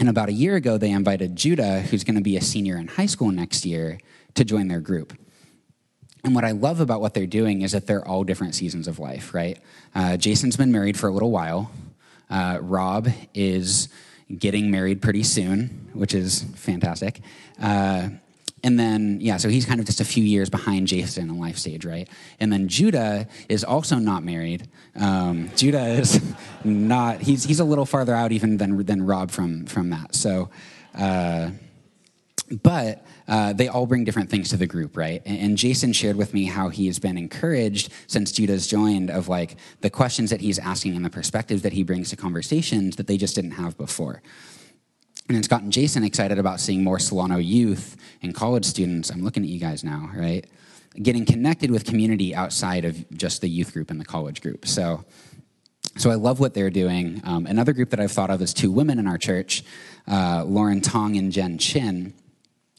[0.00, 2.88] And about a year ago, they invited Judah, who's going to be a senior in
[2.88, 4.00] high school next year,
[4.34, 5.16] to join their group.
[6.24, 8.98] And what I love about what they're doing is that they're all different seasons of
[8.98, 9.58] life, right?
[9.94, 11.70] Uh, Jason's been married for a little while.
[12.28, 13.88] Uh, Rob is
[14.38, 17.20] getting married pretty soon, which is fantastic.
[17.60, 18.08] Uh,
[18.62, 21.58] and then, yeah, so he's kind of just a few years behind Jason in life
[21.58, 22.08] stage, right?
[22.40, 24.68] And then Judah is also not married.
[24.96, 26.22] Um, Judah is
[26.64, 30.14] not, he's, he's a little farther out even than, than Rob from, from that.
[30.14, 30.48] So,
[30.94, 31.50] uh,
[32.62, 35.22] but uh, they all bring different things to the group, right?
[35.24, 39.56] And, Jason shared with me how he has been encouraged since Judah's joined of like
[39.80, 43.16] the questions that he's asking and the perspectives that he brings to conversations that they
[43.16, 44.20] just didn't have before.
[45.28, 49.10] And it's gotten Jason excited about seeing more Solano youth and college students.
[49.10, 50.44] I'm looking at you guys now, right?
[51.00, 54.66] Getting connected with community outside of just the youth group and the college group.
[54.66, 55.04] So,
[55.96, 57.22] so I love what they're doing.
[57.24, 59.64] Um, another group that I've thought of is two women in our church,
[60.06, 62.12] uh, Lauren Tong and Jen Chin.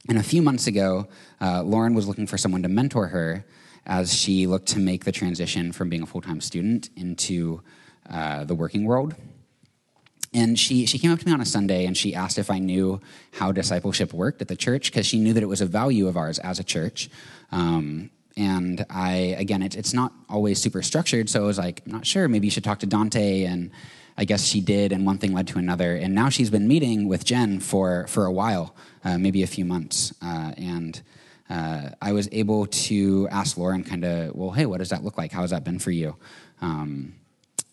[0.08, 1.08] And a few months ago,
[1.42, 3.46] uh, Lauren was looking for someone to mentor her
[3.86, 7.62] as she looked to make the transition from being a full time student into
[8.10, 9.16] uh, the working world.
[10.34, 12.60] And she, she came up to me on a Sunday and she asked if I
[12.60, 13.00] knew
[13.32, 16.18] how discipleship worked at the church because she knew that it was a value of
[16.18, 17.10] ours as a church.
[17.52, 21.94] Um, and I, again, it, it's not always super structured, so I was like, I'm
[21.94, 23.46] not sure, maybe you should talk to Dante.
[23.46, 23.72] And
[24.18, 25.96] I guess she did, and one thing led to another.
[25.96, 29.66] And now she's been meeting with Jen for, for a while, uh, maybe a few
[29.66, 30.14] months.
[30.22, 31.02] Uh, and
[31.50, 35.18] uh, I was able to ask Lauren, kind of, well, hey, what does that look
[35.18, 35.32] like?
[35.32, 36.16] How has that been for you?
[36.62, 37.16] Um,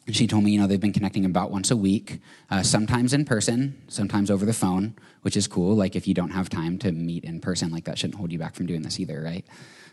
[0.07, 2.19] and she told me, you know, they've been connecting about once a week,
[2.51, 5.77] uh, sometimes in person, sometimes over the phone, which is cool.
[5.77, 8.39] Like, if you don't have time to meet in person, like, that shouldn't hold you
[8.39, 9.47] back from doing this either, right?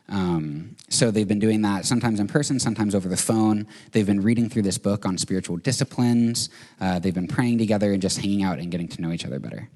[0.09, 3.67] Um, so they've been doing that sometimes in person, sometimes over the phone.
[3.91, 6.49] They've been reading through this book on spiritual disciplines.
[6.81, 9.39] Uh, they've been praying together and just hanging out and getting to know each other
[9.39, 9.69] better.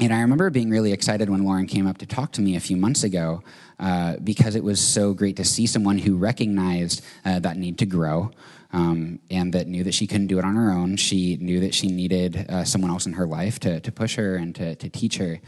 [0.00, 2.60] And I remember being really excited when Lauren came up to talk to me a
[2.60, 3.42] few months ago
[3.80, 7.86] uh, because it was so great to see someone who recognized uh, that need to
[7.86, 8.30] grow
[8.72, 10.96] um, and that knew that she couldn't do it on her own.
[10.96, 14.36] She knew that she needed uh, someone else in her life to, to push her
[14.36, 15.40] and to, to teach her.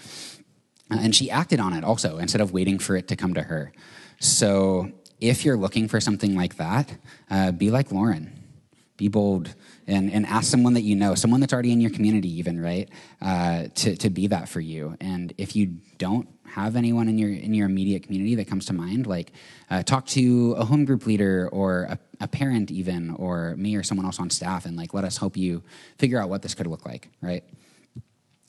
[0.90, 3.42] Uh, and she acted on it also instead of waiting for it to come to
[3.42, 3.72] her.
[4.18, 6.96] So if you're looking for something like that,
[7.31, 8.37] uh, be like Lauren.
[8.96, 9.55] Be bold
[9.87, 12.88] and, and ask someone that you know, someone that's already in your community, even, right,
[13.22, 14.94] uh, to, to be that for you.
[15.00, 18.72] And if you don't have anyone in your in your immediate community that comes to
[18.72, 19.33] mind, like
[19.70, 23.83] uh, talk to a home group leader or a, a, parent, even, or me or
[23.83, 25.62] someone else on staff, and like let us help you
[25.96, 27.44] figure out what this could look like, right?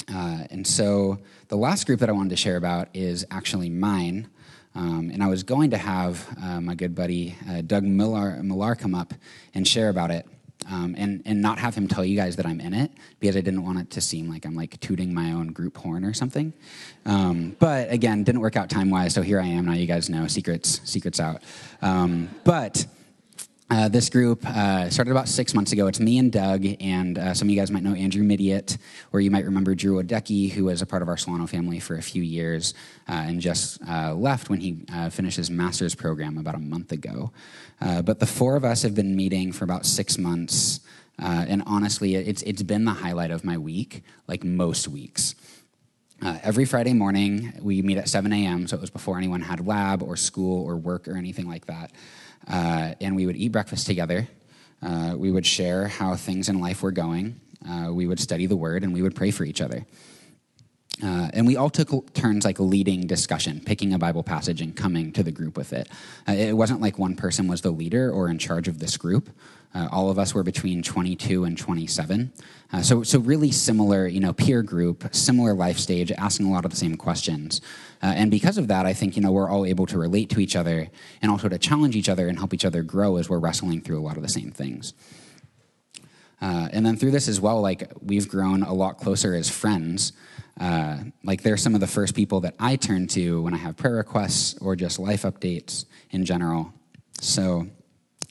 [0.07, 4.27] Uh, and so the last group that I wanted to share about is actually mine.
[4.73, 8.75] Um, and I was going to have uh, my good buddy uh, Doug Millar, Millar
[8.75, 9.13] come up
[9.53, 10.25] and share about it
[10.69, 13.41] um, and and not have him tell you guys that I'm in it because I
[13.41, 16.53] didn't want it to seem like I'm like tooting my own group horn or something.
[17.05, 19.73] Um, but again, didn't work out time wise, so here I am now.
[19.73, 21.41] You guys know secrets secrets out.
[21.81, 22.85] Um, but
[23.71, 25.88] uh, this group uh, started about six months ago.
[25.88, 28.77] It's me and Doug, and uh, some of you guys might know Andrew Midiot,
[29.13, 31.95] or you might remember Drew Odecki, who was a part of our Solano family for
[31.95, 32.73] a few years
[33.07, 36.91] uh, and just uh, left when he uh, finished his master's program about a month
[36.91, 37.31] ago.
[37.79, 40.81] but the four of us have been meeting for about six months,
[41.17, 45.34] and honestly, it's, it's been the highlight of my week, like most weeks.
[46.23, 49.65] Uh, every Friday morning, we meet at 7 a.m., so it was before anyone had
[49.65, 51.91] lab or school or work or anything like that.
[52.47, 54.27] Uh, and we would eat breakfast together.
[54.84, 57.41] Uh, we would share how things in life were going.
[57.67, 59.84] Uh, we would study the word and we would pray for each other.
[61.04, 65.12] Uh, and we all took turns like leading discussion, picking a Bible passage and coming
[65.13, 65.89] to the group with it.
[66.27, 69.30] Uh, it wasn't like one person was the leader or in charge of this group.
[69.73, 72.34] Uh, all of us were between 22 and 27.
[72.73, 76.65] Uh, so, so really similar, you know, peer group, similar life stage, asking a lot
[76.65, 77.62] of the same questions.
[78.04, 80.39] Uh, and because of that, I think, you know, we're all able to relate to
[80.39, 80.89] each other
[81.21, 83.99] and also to challenge each other and help each other grow as we're wrestling through
[83.99, 84.93] a lot of the same things.
[86.41, 90.12] Uh, and then through this as well, like we've grown a lot closer as friends.
[90.59, 93.77] Uh, like they're some of the first people that I turn to when I have
[93.77, 96.73] prayer requests or just life updates in general.
[97.19, 97.67] So,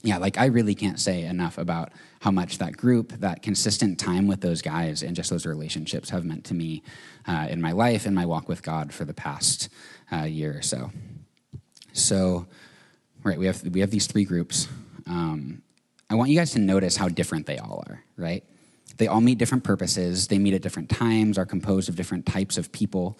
[0.03, 4.27] yeah, like I really can't say enough about how much that group, that consistent time
[4.27, 6.83] with those guys, and just those relationships have meant to me
[7.27, 9.69] uh, in my life and my walk with God for the past
[10.11, 10.91] uh, year or so.
[11.93, 12.47] So,
[13.23, 14.67] right, we have we have these three groups.
[15.07, 15.61] Um,
[16.09, 18.03] I want you guys to notice how different they all are.
[18.17, 18.43] Right,
[19.01, 22.59] They all meet different purposes, they meet at different times, are composed of different types
[22.59, 23.17] of people.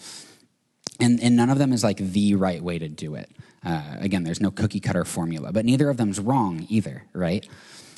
[1.00, 3.32] And, and none of them is like the right way to do it.
[3.66, 7.48] Uh, again, there's no cookie cutter formula, but neither of them's wrong either, right?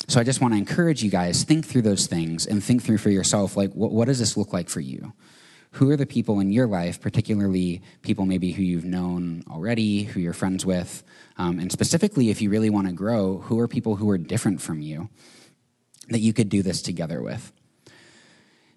[0.08, 2.96] So I just want to encourage you guys think through those things and think through
[2.96, 5.12] for yourself like what, what does this look like for you?
[5.72, 10.20] Who are the people in your life, particularly people maybe who you've known already, who
[10.20, 11.04] you're friends with,
[11.36, 14.62] um, and specifically if you really want to grow, who are people who are different
[14.62, 15.10] from you
[16.08, 17.52] that you could do this together with?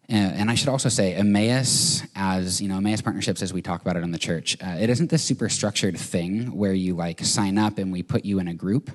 [0.09, 3.97] And I should also say, Emmaus, as you know, Emmaus partnerships, as we talk about
[3.97, 7.57] it in the church, uh, it isn't this super structured thing where you like sign
[7.57, 8.89] up and we put you in a group.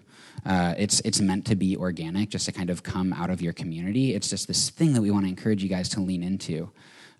[0.46, 3.52] Uh, it's it's meant to be organic, just to kind of come out of your
[3.52, 4.14] community.
[4.14, 6.72] It's just this thing that we want to encourage you guys to lean into.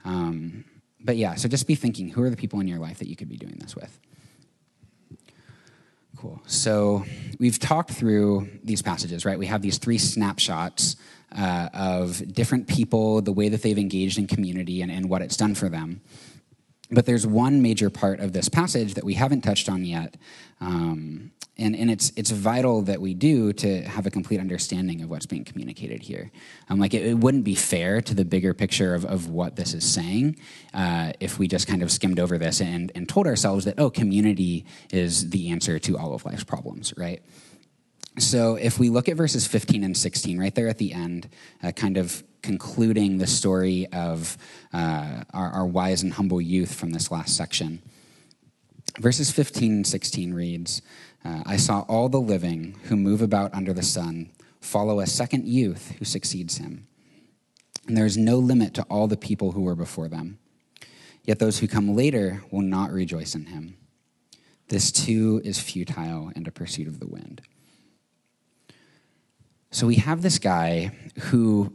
[0.07, 0.65] Um,
[0.99, 3.17] but yeah, so just be thinking: who are the people in your life that you
[3.17, 4.01] could be doing this with?
[6.17, 6.41] Cool.
[6.47, 7.05] So
[7.39, 9.39] we've talked through these passages, right?
[9.39, 10.97] We have these three snapshots
[11.37, 15.37] uh, of different people, the way that they've engaged in community, and, and what it's
[15.37, 16.01] done for them.
[16.91, 20.17] But there's one major part of this passage that we haven't touched on yet,
[20.61, 25.11] um, and, and it's, it's vital that we do to have a complete understanding of
[25.11, 26.31] what's being communicated here.
[26.69, 29.75] Um, like, it, it wouldn't be fair to the bigger picture of, of what this
[29.75, 30.37] is saying
[30.75, 33.91] uh, if we just kind of skimmed over this and, and told ourselves that, oh,
[33.91, 37.23] community is the answer to all of life's problems, right?
[38.19, 41.29] So if we look at verses 15 and 16, right there at the end,
[41.63, 44.37] uh, kind of concluding the story of
[44.73, 47.81] uh, our, our, wise and humble youth from this last section.
[48.99, 50.83] Verses 15 and 16 reads
[51.25, 55.47] uh, I saw all the living who move about under the sun follow a second
[55.47, 56.87] youth who succeeds him.
[57.87, 60.39] And there is no limit to all the people who were before them.
[61.25, 63.77] Yet those who come later will not rejoice in him.
[64.69, 67.43] This too is futile and a pursuit of the wind.
[69.73, 71.73] So we have this guy who,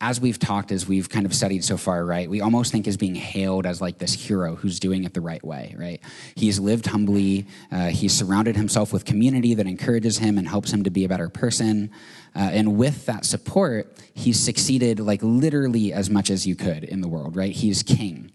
[0.00, 2.96] as we've talked, as we've kind of studied so far, right, we almost think is
[2.96, 6.00] being hailed as like this hero who's doing it the right way, right?
[6.34, 10.82] He's lived humbly, uh, he's surrounded himself with community that encourages him and helps him
[10.82, 11.92] to be a better person.
[12.34, 17.02] Uh, and with that support, he's succeeded like literally as much as you could in
[17.02, 17.52] the world, right?
[17.52, 18.32] He's king.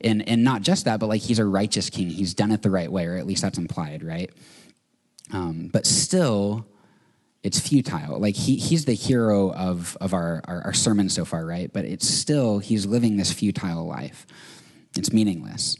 [0.00, 2.08] And, and not just that, but like he's a righteous king.
[2.08, 4.30] He's done it the right way, or at least that's implied, right?
[5.32, 6.68] Um, but still,
[7.44, 8.18] it's futile.
[8.18, 11.70] Like he, he's the hero of, of our, our, our sermon so far, right?
[11.70, 14.26] But it's still, he's living this futile life.
[14.96, 15.76] It's meaningless.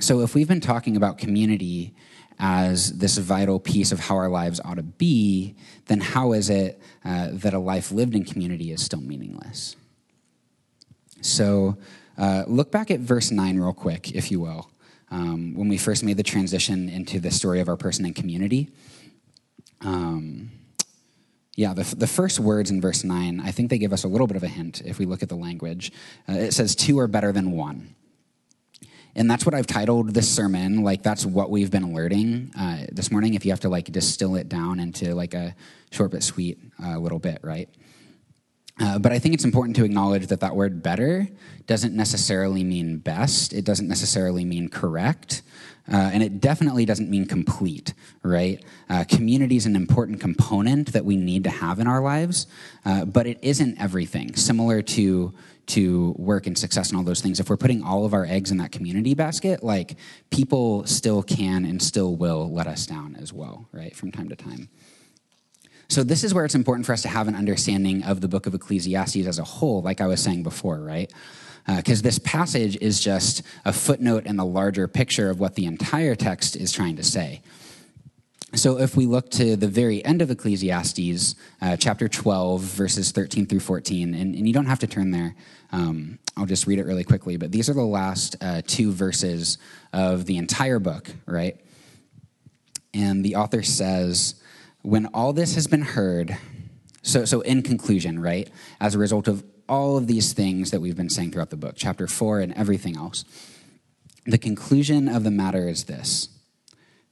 [0.00, 1.94] So if we've been talking about community
[2.40, 5.54] as this vital piece of how our lives ought to be,
[5.86, 9.76] then how is it uh, that a life lived in community is still meaningless?
[11.20, 11.78] So
[12.18, 14.68] uh, look back at verse 9 real quick, if you will.
[15.12, 18.68] Um, when we first made the transition into the story of our person and community.
[19.80, 20.50] Um,
[21.56, 24.26] yeah, the, the first words in verse 9, I think they give us a little
[24.26, 25.90] bit of a hint if we look at the language.
[26.28, 27.94] Uh, it says, Two are better than one.
[29.14, 30.82] And that's what I've titled this sermon.
[30.82, 33.32] Like, that's what we've been alerting uh, this morning.
[33.32, 35.56] If you have to, like, distill it down into, like, a
[35.90, 37.70] short but sweet uh, little bit, right?
[38.78, 41.26] Uh, but I think it's important to acknowledge that that word better
[41.66, 43.54] doesn't necessarily mean best.
[43.54, 45.40] It doesn't necessarily mean correct.
[45.90, 48.64] Uh, and it definitely doesn't mean complete, right?
[48.90, 52.46] Uh, community is an important component that we need to have in our lives,
[52.84, 54.34] uh, but it isn't everything.
[54.34, 55.32] Similar to
[55.66, 58.52] to work and success and all those things, if we're putting all of our eggs
[58.52, 59.96] in that community basket, like
[60.30, 64.36] people still can and still will let us down as well, right, from time to
[64.36, 64.68] time.
[65.88, 68.46] So, this is where it's important for us to have an understanding of the book
[68.46, 71.12] of Ecclesiastes as a whole, like I was saying before, right?
[71.66, 75.66] Because uh, this passage is just a footnote in the larger picture of what the
[75.66, 77.42] entire text is trying to say.
[78.54, 83.46] So, if we look to the very end of Ecclesiastes, uh, chapter 12, verses 13
[83.46, 85.34] through 14, and, and you don't have to turn there,
[85.72, 89.58] um, I'll just read it really quickly, but these are the last uh, two verses
[89.92, 91.60] of the entire book, right?
[92.94, 94.36] And the author says,
[94.82, 96.38] When all this has been heard,
[97.02, 98.48] so, so in conclusion, right,
[98.80, 101.74] as a result of all of these things that we've been saying throughout the book,
[101.76, 103.24] chapter four and everything else.
[104.24, 106.28] The conclusion of the matter is this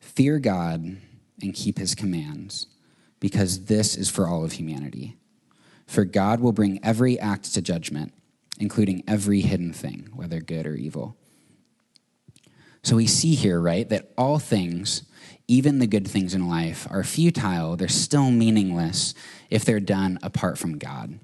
[0.00, 0.96] fear God
[1.42, 2.66] and keep his commands,
[3.20, 5.16] because this is for all of humanity.
[5.86, 8.12] For God will bring every act to judgment,
[8.58, 11.16] including every hidden thing, whether good or evil.
[12.82, 15.02] So we see here, right, that all things,
[15.48, 17.76] even the good things in life, are futile.
[17.76, 19.14] They're still meaningless
[19.50, 21.18] if they're done apart from God.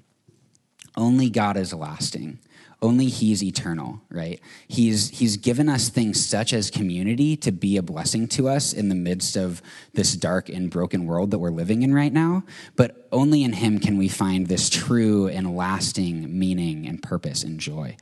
[0.95, 2.39] Only God is lasting.
[2.83, 4.39] Only He's eternal, right?
[4.67, 8.89] He's, he's given us things such as community to be a blessing to us in
[8.89, 9.61] the midst of
[9.93, 12.43] this dark and broken world that we're living in right now.
[12.75, 17.59] But only in Him can we find this true and lasting meaning and purpose and
[17.59, 17.97] joy.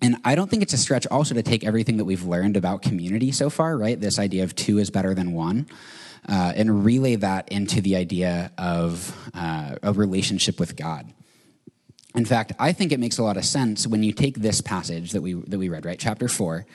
[0.00, 2.80] And I don't think it's a stretch also to take everything that we've learned about
[2.80, 4.00] community so far, right?
[4.00, 5.66] This idea of two is better than one,
[6.26, 11.12] uh, and relay that into the idea of uh, a relationship with God.
[12.18, 15.12] In fact, I think it makes a lot of sense when you take this passage
[15.12, 15.96] that we, that we read, right?
[15.96, 16.66] Chapter 4,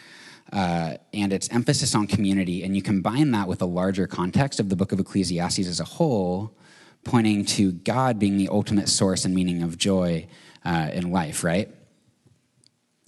[0.54, 4.70] uh, and its emphasis on community, and you combine that with a larger context of
[4.70, 6.56] the book of Ecclesiastes as a whole,
[7.04, 10.28] pointing to God being the ultimate source and meaning of joy
[10.64, 11.70] uh, in life, right?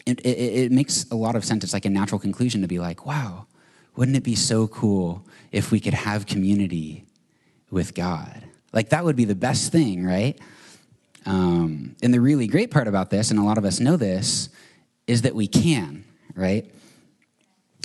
[0.06, 1.64] It, it, it makes a lot of sense.
[1.64, 3.48] It's like a natural conclusion to be like, wow,
[3.96, 7.06] wouldn't it be so cool if we could have community
[7.72, 8.44] with God?
[8.74, 10.38] Like, that would be the best thing, right?
[11.26, 14.50] Um, and the really great part about this, and a lot of us know this,
[15.08, 16.06] is that we can,
[16.36, 16.72] right?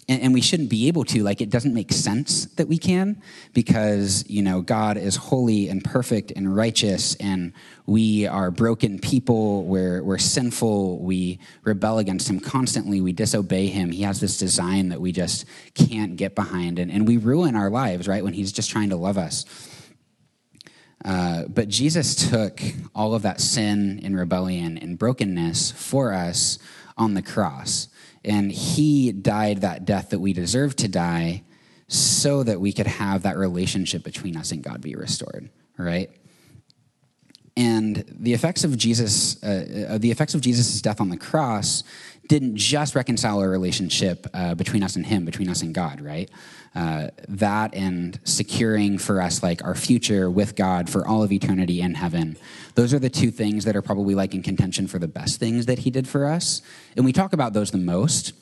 [0.08, 1.22] And, and, we shouldn't be able to.
[1.22, 3.22] Like, it doesn't make sense that we can
[3.54, 7.52] because, you know, God is holy and perfect and righteous, and
[7.86, 9.64] we are broken people.
[9.66, 10.98] We're, we're sinful.
[10.98, 13.00] We rebel against Him constantly.
[13.00, 13.92] We disobey Him.
[13.92, 17.70] He has this design that we just can't get behind, and, and we ruin our
[17.70, 19.44] lives, right, when He's just trying to love us.
[21.04, 22.60] Uh, but Jesus took
[22.94, 26.58] all of that sin and rebellion and brokenness for us
[26.96, 27.88] on the cross.
[28.24, 31.42] And he died that death that we deserve to die
[31.88, 36.10] so that we could have that relationship between us and God be restored, right?
[37.56, 41.82] And the effects of Jesus, uh, uh the effects of Jesus' death on the cross
[42.30, 46.30] didn't just reconcile our relationship uh, between us and Him, between us and God, right?
[46.76, 51.80] Uh, that and securing for us like our future with God for all of eternity
[51.80, 52.36] in heaven.
[52.76, 55.66] Those are the two things that are probably like in contention for the best things
[55.66, 56.62] that He did for us.
[56.94, 58.32] And we talk about those the most.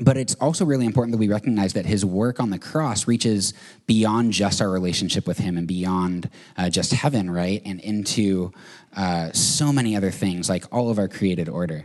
[0.00, 3.54] But it's also really important that we recognize that his work on the cross reaches
[3.86, 7.62] beyond just our relationship with him and beyond uh, just heaven, right?
[7.64, 8.50] And into
[8.96, 11.84] uh, so many other things, like all of our created order.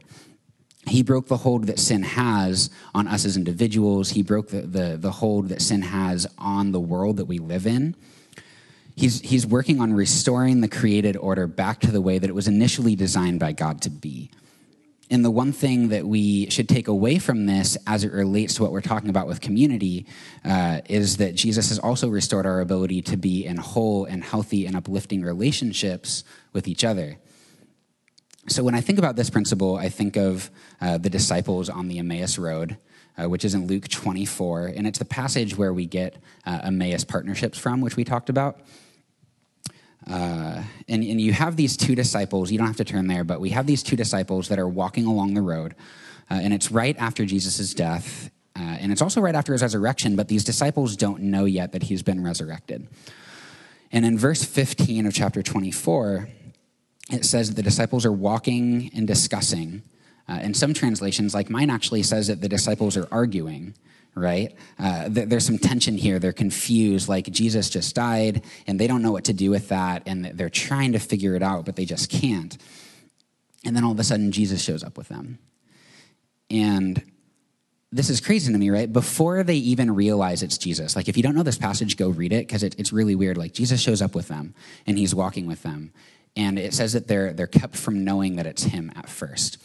[0.87, 4.09] He broke the hold that sin has on us as individuals.
[4.09, 7.67] He broke the, the, the hold that sin has on the world that we live
[7.67, 7.95] in.
[8.95, 12.47] He's, he's working on restoring the created order back to the way that it was
[12.47, 14.29] initially designed by God to be.
[15.11, 18.63] And the one thing that we should take away from this as it relates to
[18.63, 20.05] what we're talking about with community
[20.45, 24.67] uh, is that Jesus has also restored our ability to be in whole and healthy
[24.67, 26.23] and uplifting relationships
[26.53, 27.17] with each other.
[28.49, 30.49] So when I think about this principle, I think of
[30.81, 32.77] uh, the disciples on the Emmaus Road.
[33.17, 37.03] Uh, which is in Luke 24, and it's the passage where we get uh, Emmaus
[37.03, 38.61] partnerships from, which we talked about.
[40.09, 43.41] Uh, and, and you have these two disciples, you don't have to turn there, but
[43.41, 45.75] we have these two disciples that are walking along the road.
[46.31, 48.31] Uh, and it's right after Jesus' death.
[48.55, 51.83] Uh, and it's also right after his resurrection, but these disciples don't know yet that
[51.83, 52.87] he's been resurrected.
[53.91, 56.29] And in verse 15 of chapter 24,
[57.09, 59.83] it says that the disciples are walking and discussing.
[60.27, 63.73] Uh, in some translations, like mine actually says that the disciples are arguing
[64.15, 64.53] right?
[64.77, 66.19] Uh, th- there's some tension here.
[66.19, 70.03] They're confused, like Jesus just died, and they don't know what to do with that,
[70.05, 72.57] and they're trying to figure it out, but they just can't.
[73.65, 75.39] And then all of a sudden, Jesus shows up with them.
[76.49, 77.01] And
[77.91, 78.91] this is crazy to me, right?
[78.91, 80.95] Before they even realize it's Jesus.
[80.95, 83.37] Like, if you don't know this passage, go read it because it, it's really weird.
[83.37, 84.53] Like, Jesus shows up with them
[84.85, 85.91] and he's walking with them.
[86.35, 89.57] And it says that they're, they're kept from knowing that it's him at first.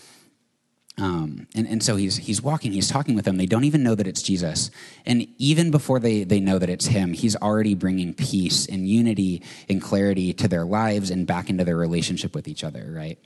[0.97, 3.37] Um, and, and so he's, he's walking, he's talking with them.
[3.37, 4.71] They don't even know that it's Jesus.
[5.05, 9.43] And even before they, they know that it's him, he's already bringing peace and unity
[9.69, 13.19] and clarity to their lives and back into their relationship with each other, right?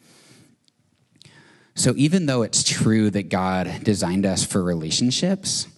[1.74, 5.68] So even though it's true that God designed us for relationships,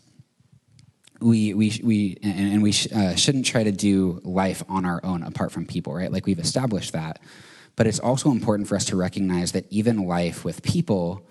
[1.21, 5.23] we, we, we and, we sh, uh, shouldn't try to do life on our own
[5.23, 6.11] apart from people, right?
[6.11, 7.21] Like we've established that.
[7.81, 11.27] But it's also important for us to recognize that even life with people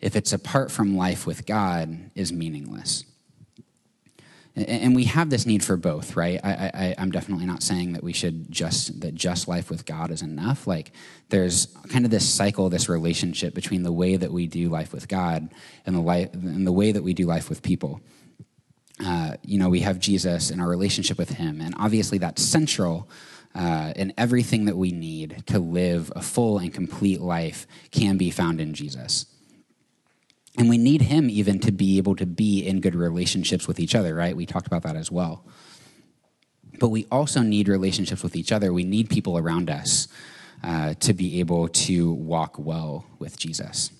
[0.00, 3.04] if it's apart from life with God, is meaningless.
[4.54, 6.38] And we have this need for both, right?
[6.42, 10.22] I, am definitely not saying that we should just that just life with God is
[10.22, 10.66] enough.
[10.66, 10.92] Like
[11.28, 15.08] there's kind of this cycle, this relationship between the way that we do life with
[15.08, 15.50] God
[15.84, 18.00] and the life and the way that we do life with people.
[19.04, 23.10] Uh, you know, we have Jesus and our relationship with Him, and obviously that's central.
[23.56, 28.30] Uh, and everything that we need to live a full and complete life can be
[28.30, 29.24] found in Jesus.
[30.58, 33.94] And we need him even to be able to be in good relationships with each
[33.94, 34.36] other, right?
[34.36, 35.42] We talked about that as well.
[36.78, 38.74] But we also need relationships with each other.
[38.74, 40.08] We need people around us
[40.62, 43.90] uh, to be able to walk well with Jesus.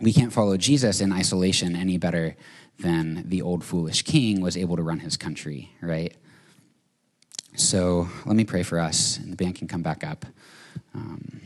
[0.00, 2.36] we can't follow Jesus in isolation any better
[2.78, 6.14] than the old foolish king was able to run his country, right?
[7.58, 10.24] So let me pray for us, and the band can come back up.
[10.94, 11.40] Um,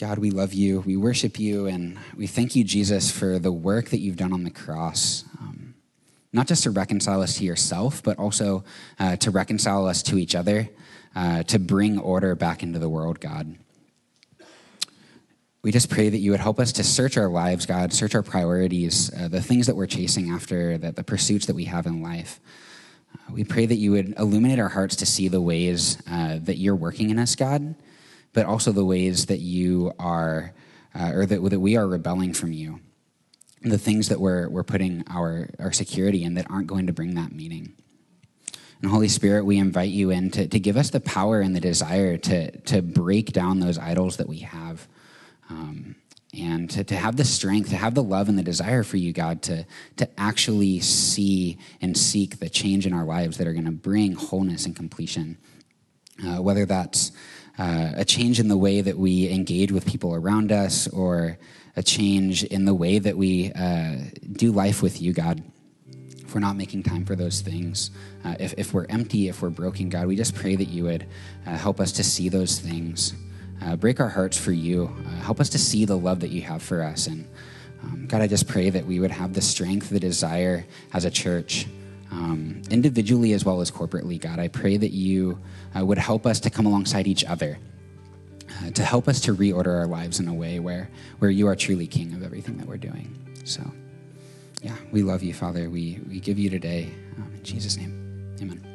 [0.00, 3.90] God, we love you, we worship you, and we thank you, Jesus, for the work
[3.90, 5.24] that you've done on the cross.
[5.40, 5.74] Um,
[6.32, 8.64] not just to reconcile us to yourself, but also
[8.98, 10.68] uh, to reconcile us to each other,
[11.14, 13.54] uh, to bring order back into the world, God.
[15.62, 18.22] We just pray that you would help us to search our lives, God, search our
[18.22, 22.02] priorities, uh, the things that we're chasing after, the, the pursuits that we have in
[22.02, 22.40] life.
[23.14, 26.56] Uh, we pray that you would illuminate our hearts to see the ways uh, that
[26.56, 27.74] you're working in us, God,
[28.32, 30.54] but also the ways that you are,
[30.98, 32.80] uh, or that, that we are rebelling from you,
[33.60, 37.16] the things that we're, we're putting our, our security in that aren't going to bring
[37.16, 37.74] that meaning.
[38.80, 41.60] And Holy Spirit, we invite you in to, to give us the power and the
[41.60, 44.88] desire to, to break down those idols that we have.
[45.50, 45.96] Um,
[46.32, 49.12] and to, to have the strength, to have the love and the desire for you,
[49.12, 53.64] God, to, to actually see and seek the change in our lives that are going
[53.64, 55.38] to bring wholeness and completion.
[56.24, 57.12] Uh, whether that's
[57.58, 61.38] uh, a change in the way that we engage with people around us or
[61.76, 63.96] a change in the way that we uh,
[64.32, 65.42] do life with you, God.
[66.18, 67.90] If we're not making time for those things,
[68.24, 71.06] uh, if, if we're empty, if we're broken, God, we just pray that you would
[71.46, 73.14] uh, help us to see those things.
[73.62, 74.94] Uh, break our hearts for you.
[75.06, 77.06] Uh, help us to see the love that you have for us.
[77.06, 77.26] And
[77.82, 81.10] um, God, I just pray that we would have the strength, the desire as a
[81.10, 81.66] church,
[82.10, 84.20] um, individually as well as corporately.
[84.20, 85.38] God, I pray that you
[85.78, 87.58] uh, would help us to come alongside each other,
[88.62, 91.56] uh, to help us to reorder our lives in a way where, where you are
[91.56, 93.16] truly king of everything that we're doing.
[93.44, 93.62] So,
[94.62, 95.70] yeah, we love you, Father.
[95.70, 96.90] We, we give you today.
[97.16, 98.69] Um, in Jesus' name, amen.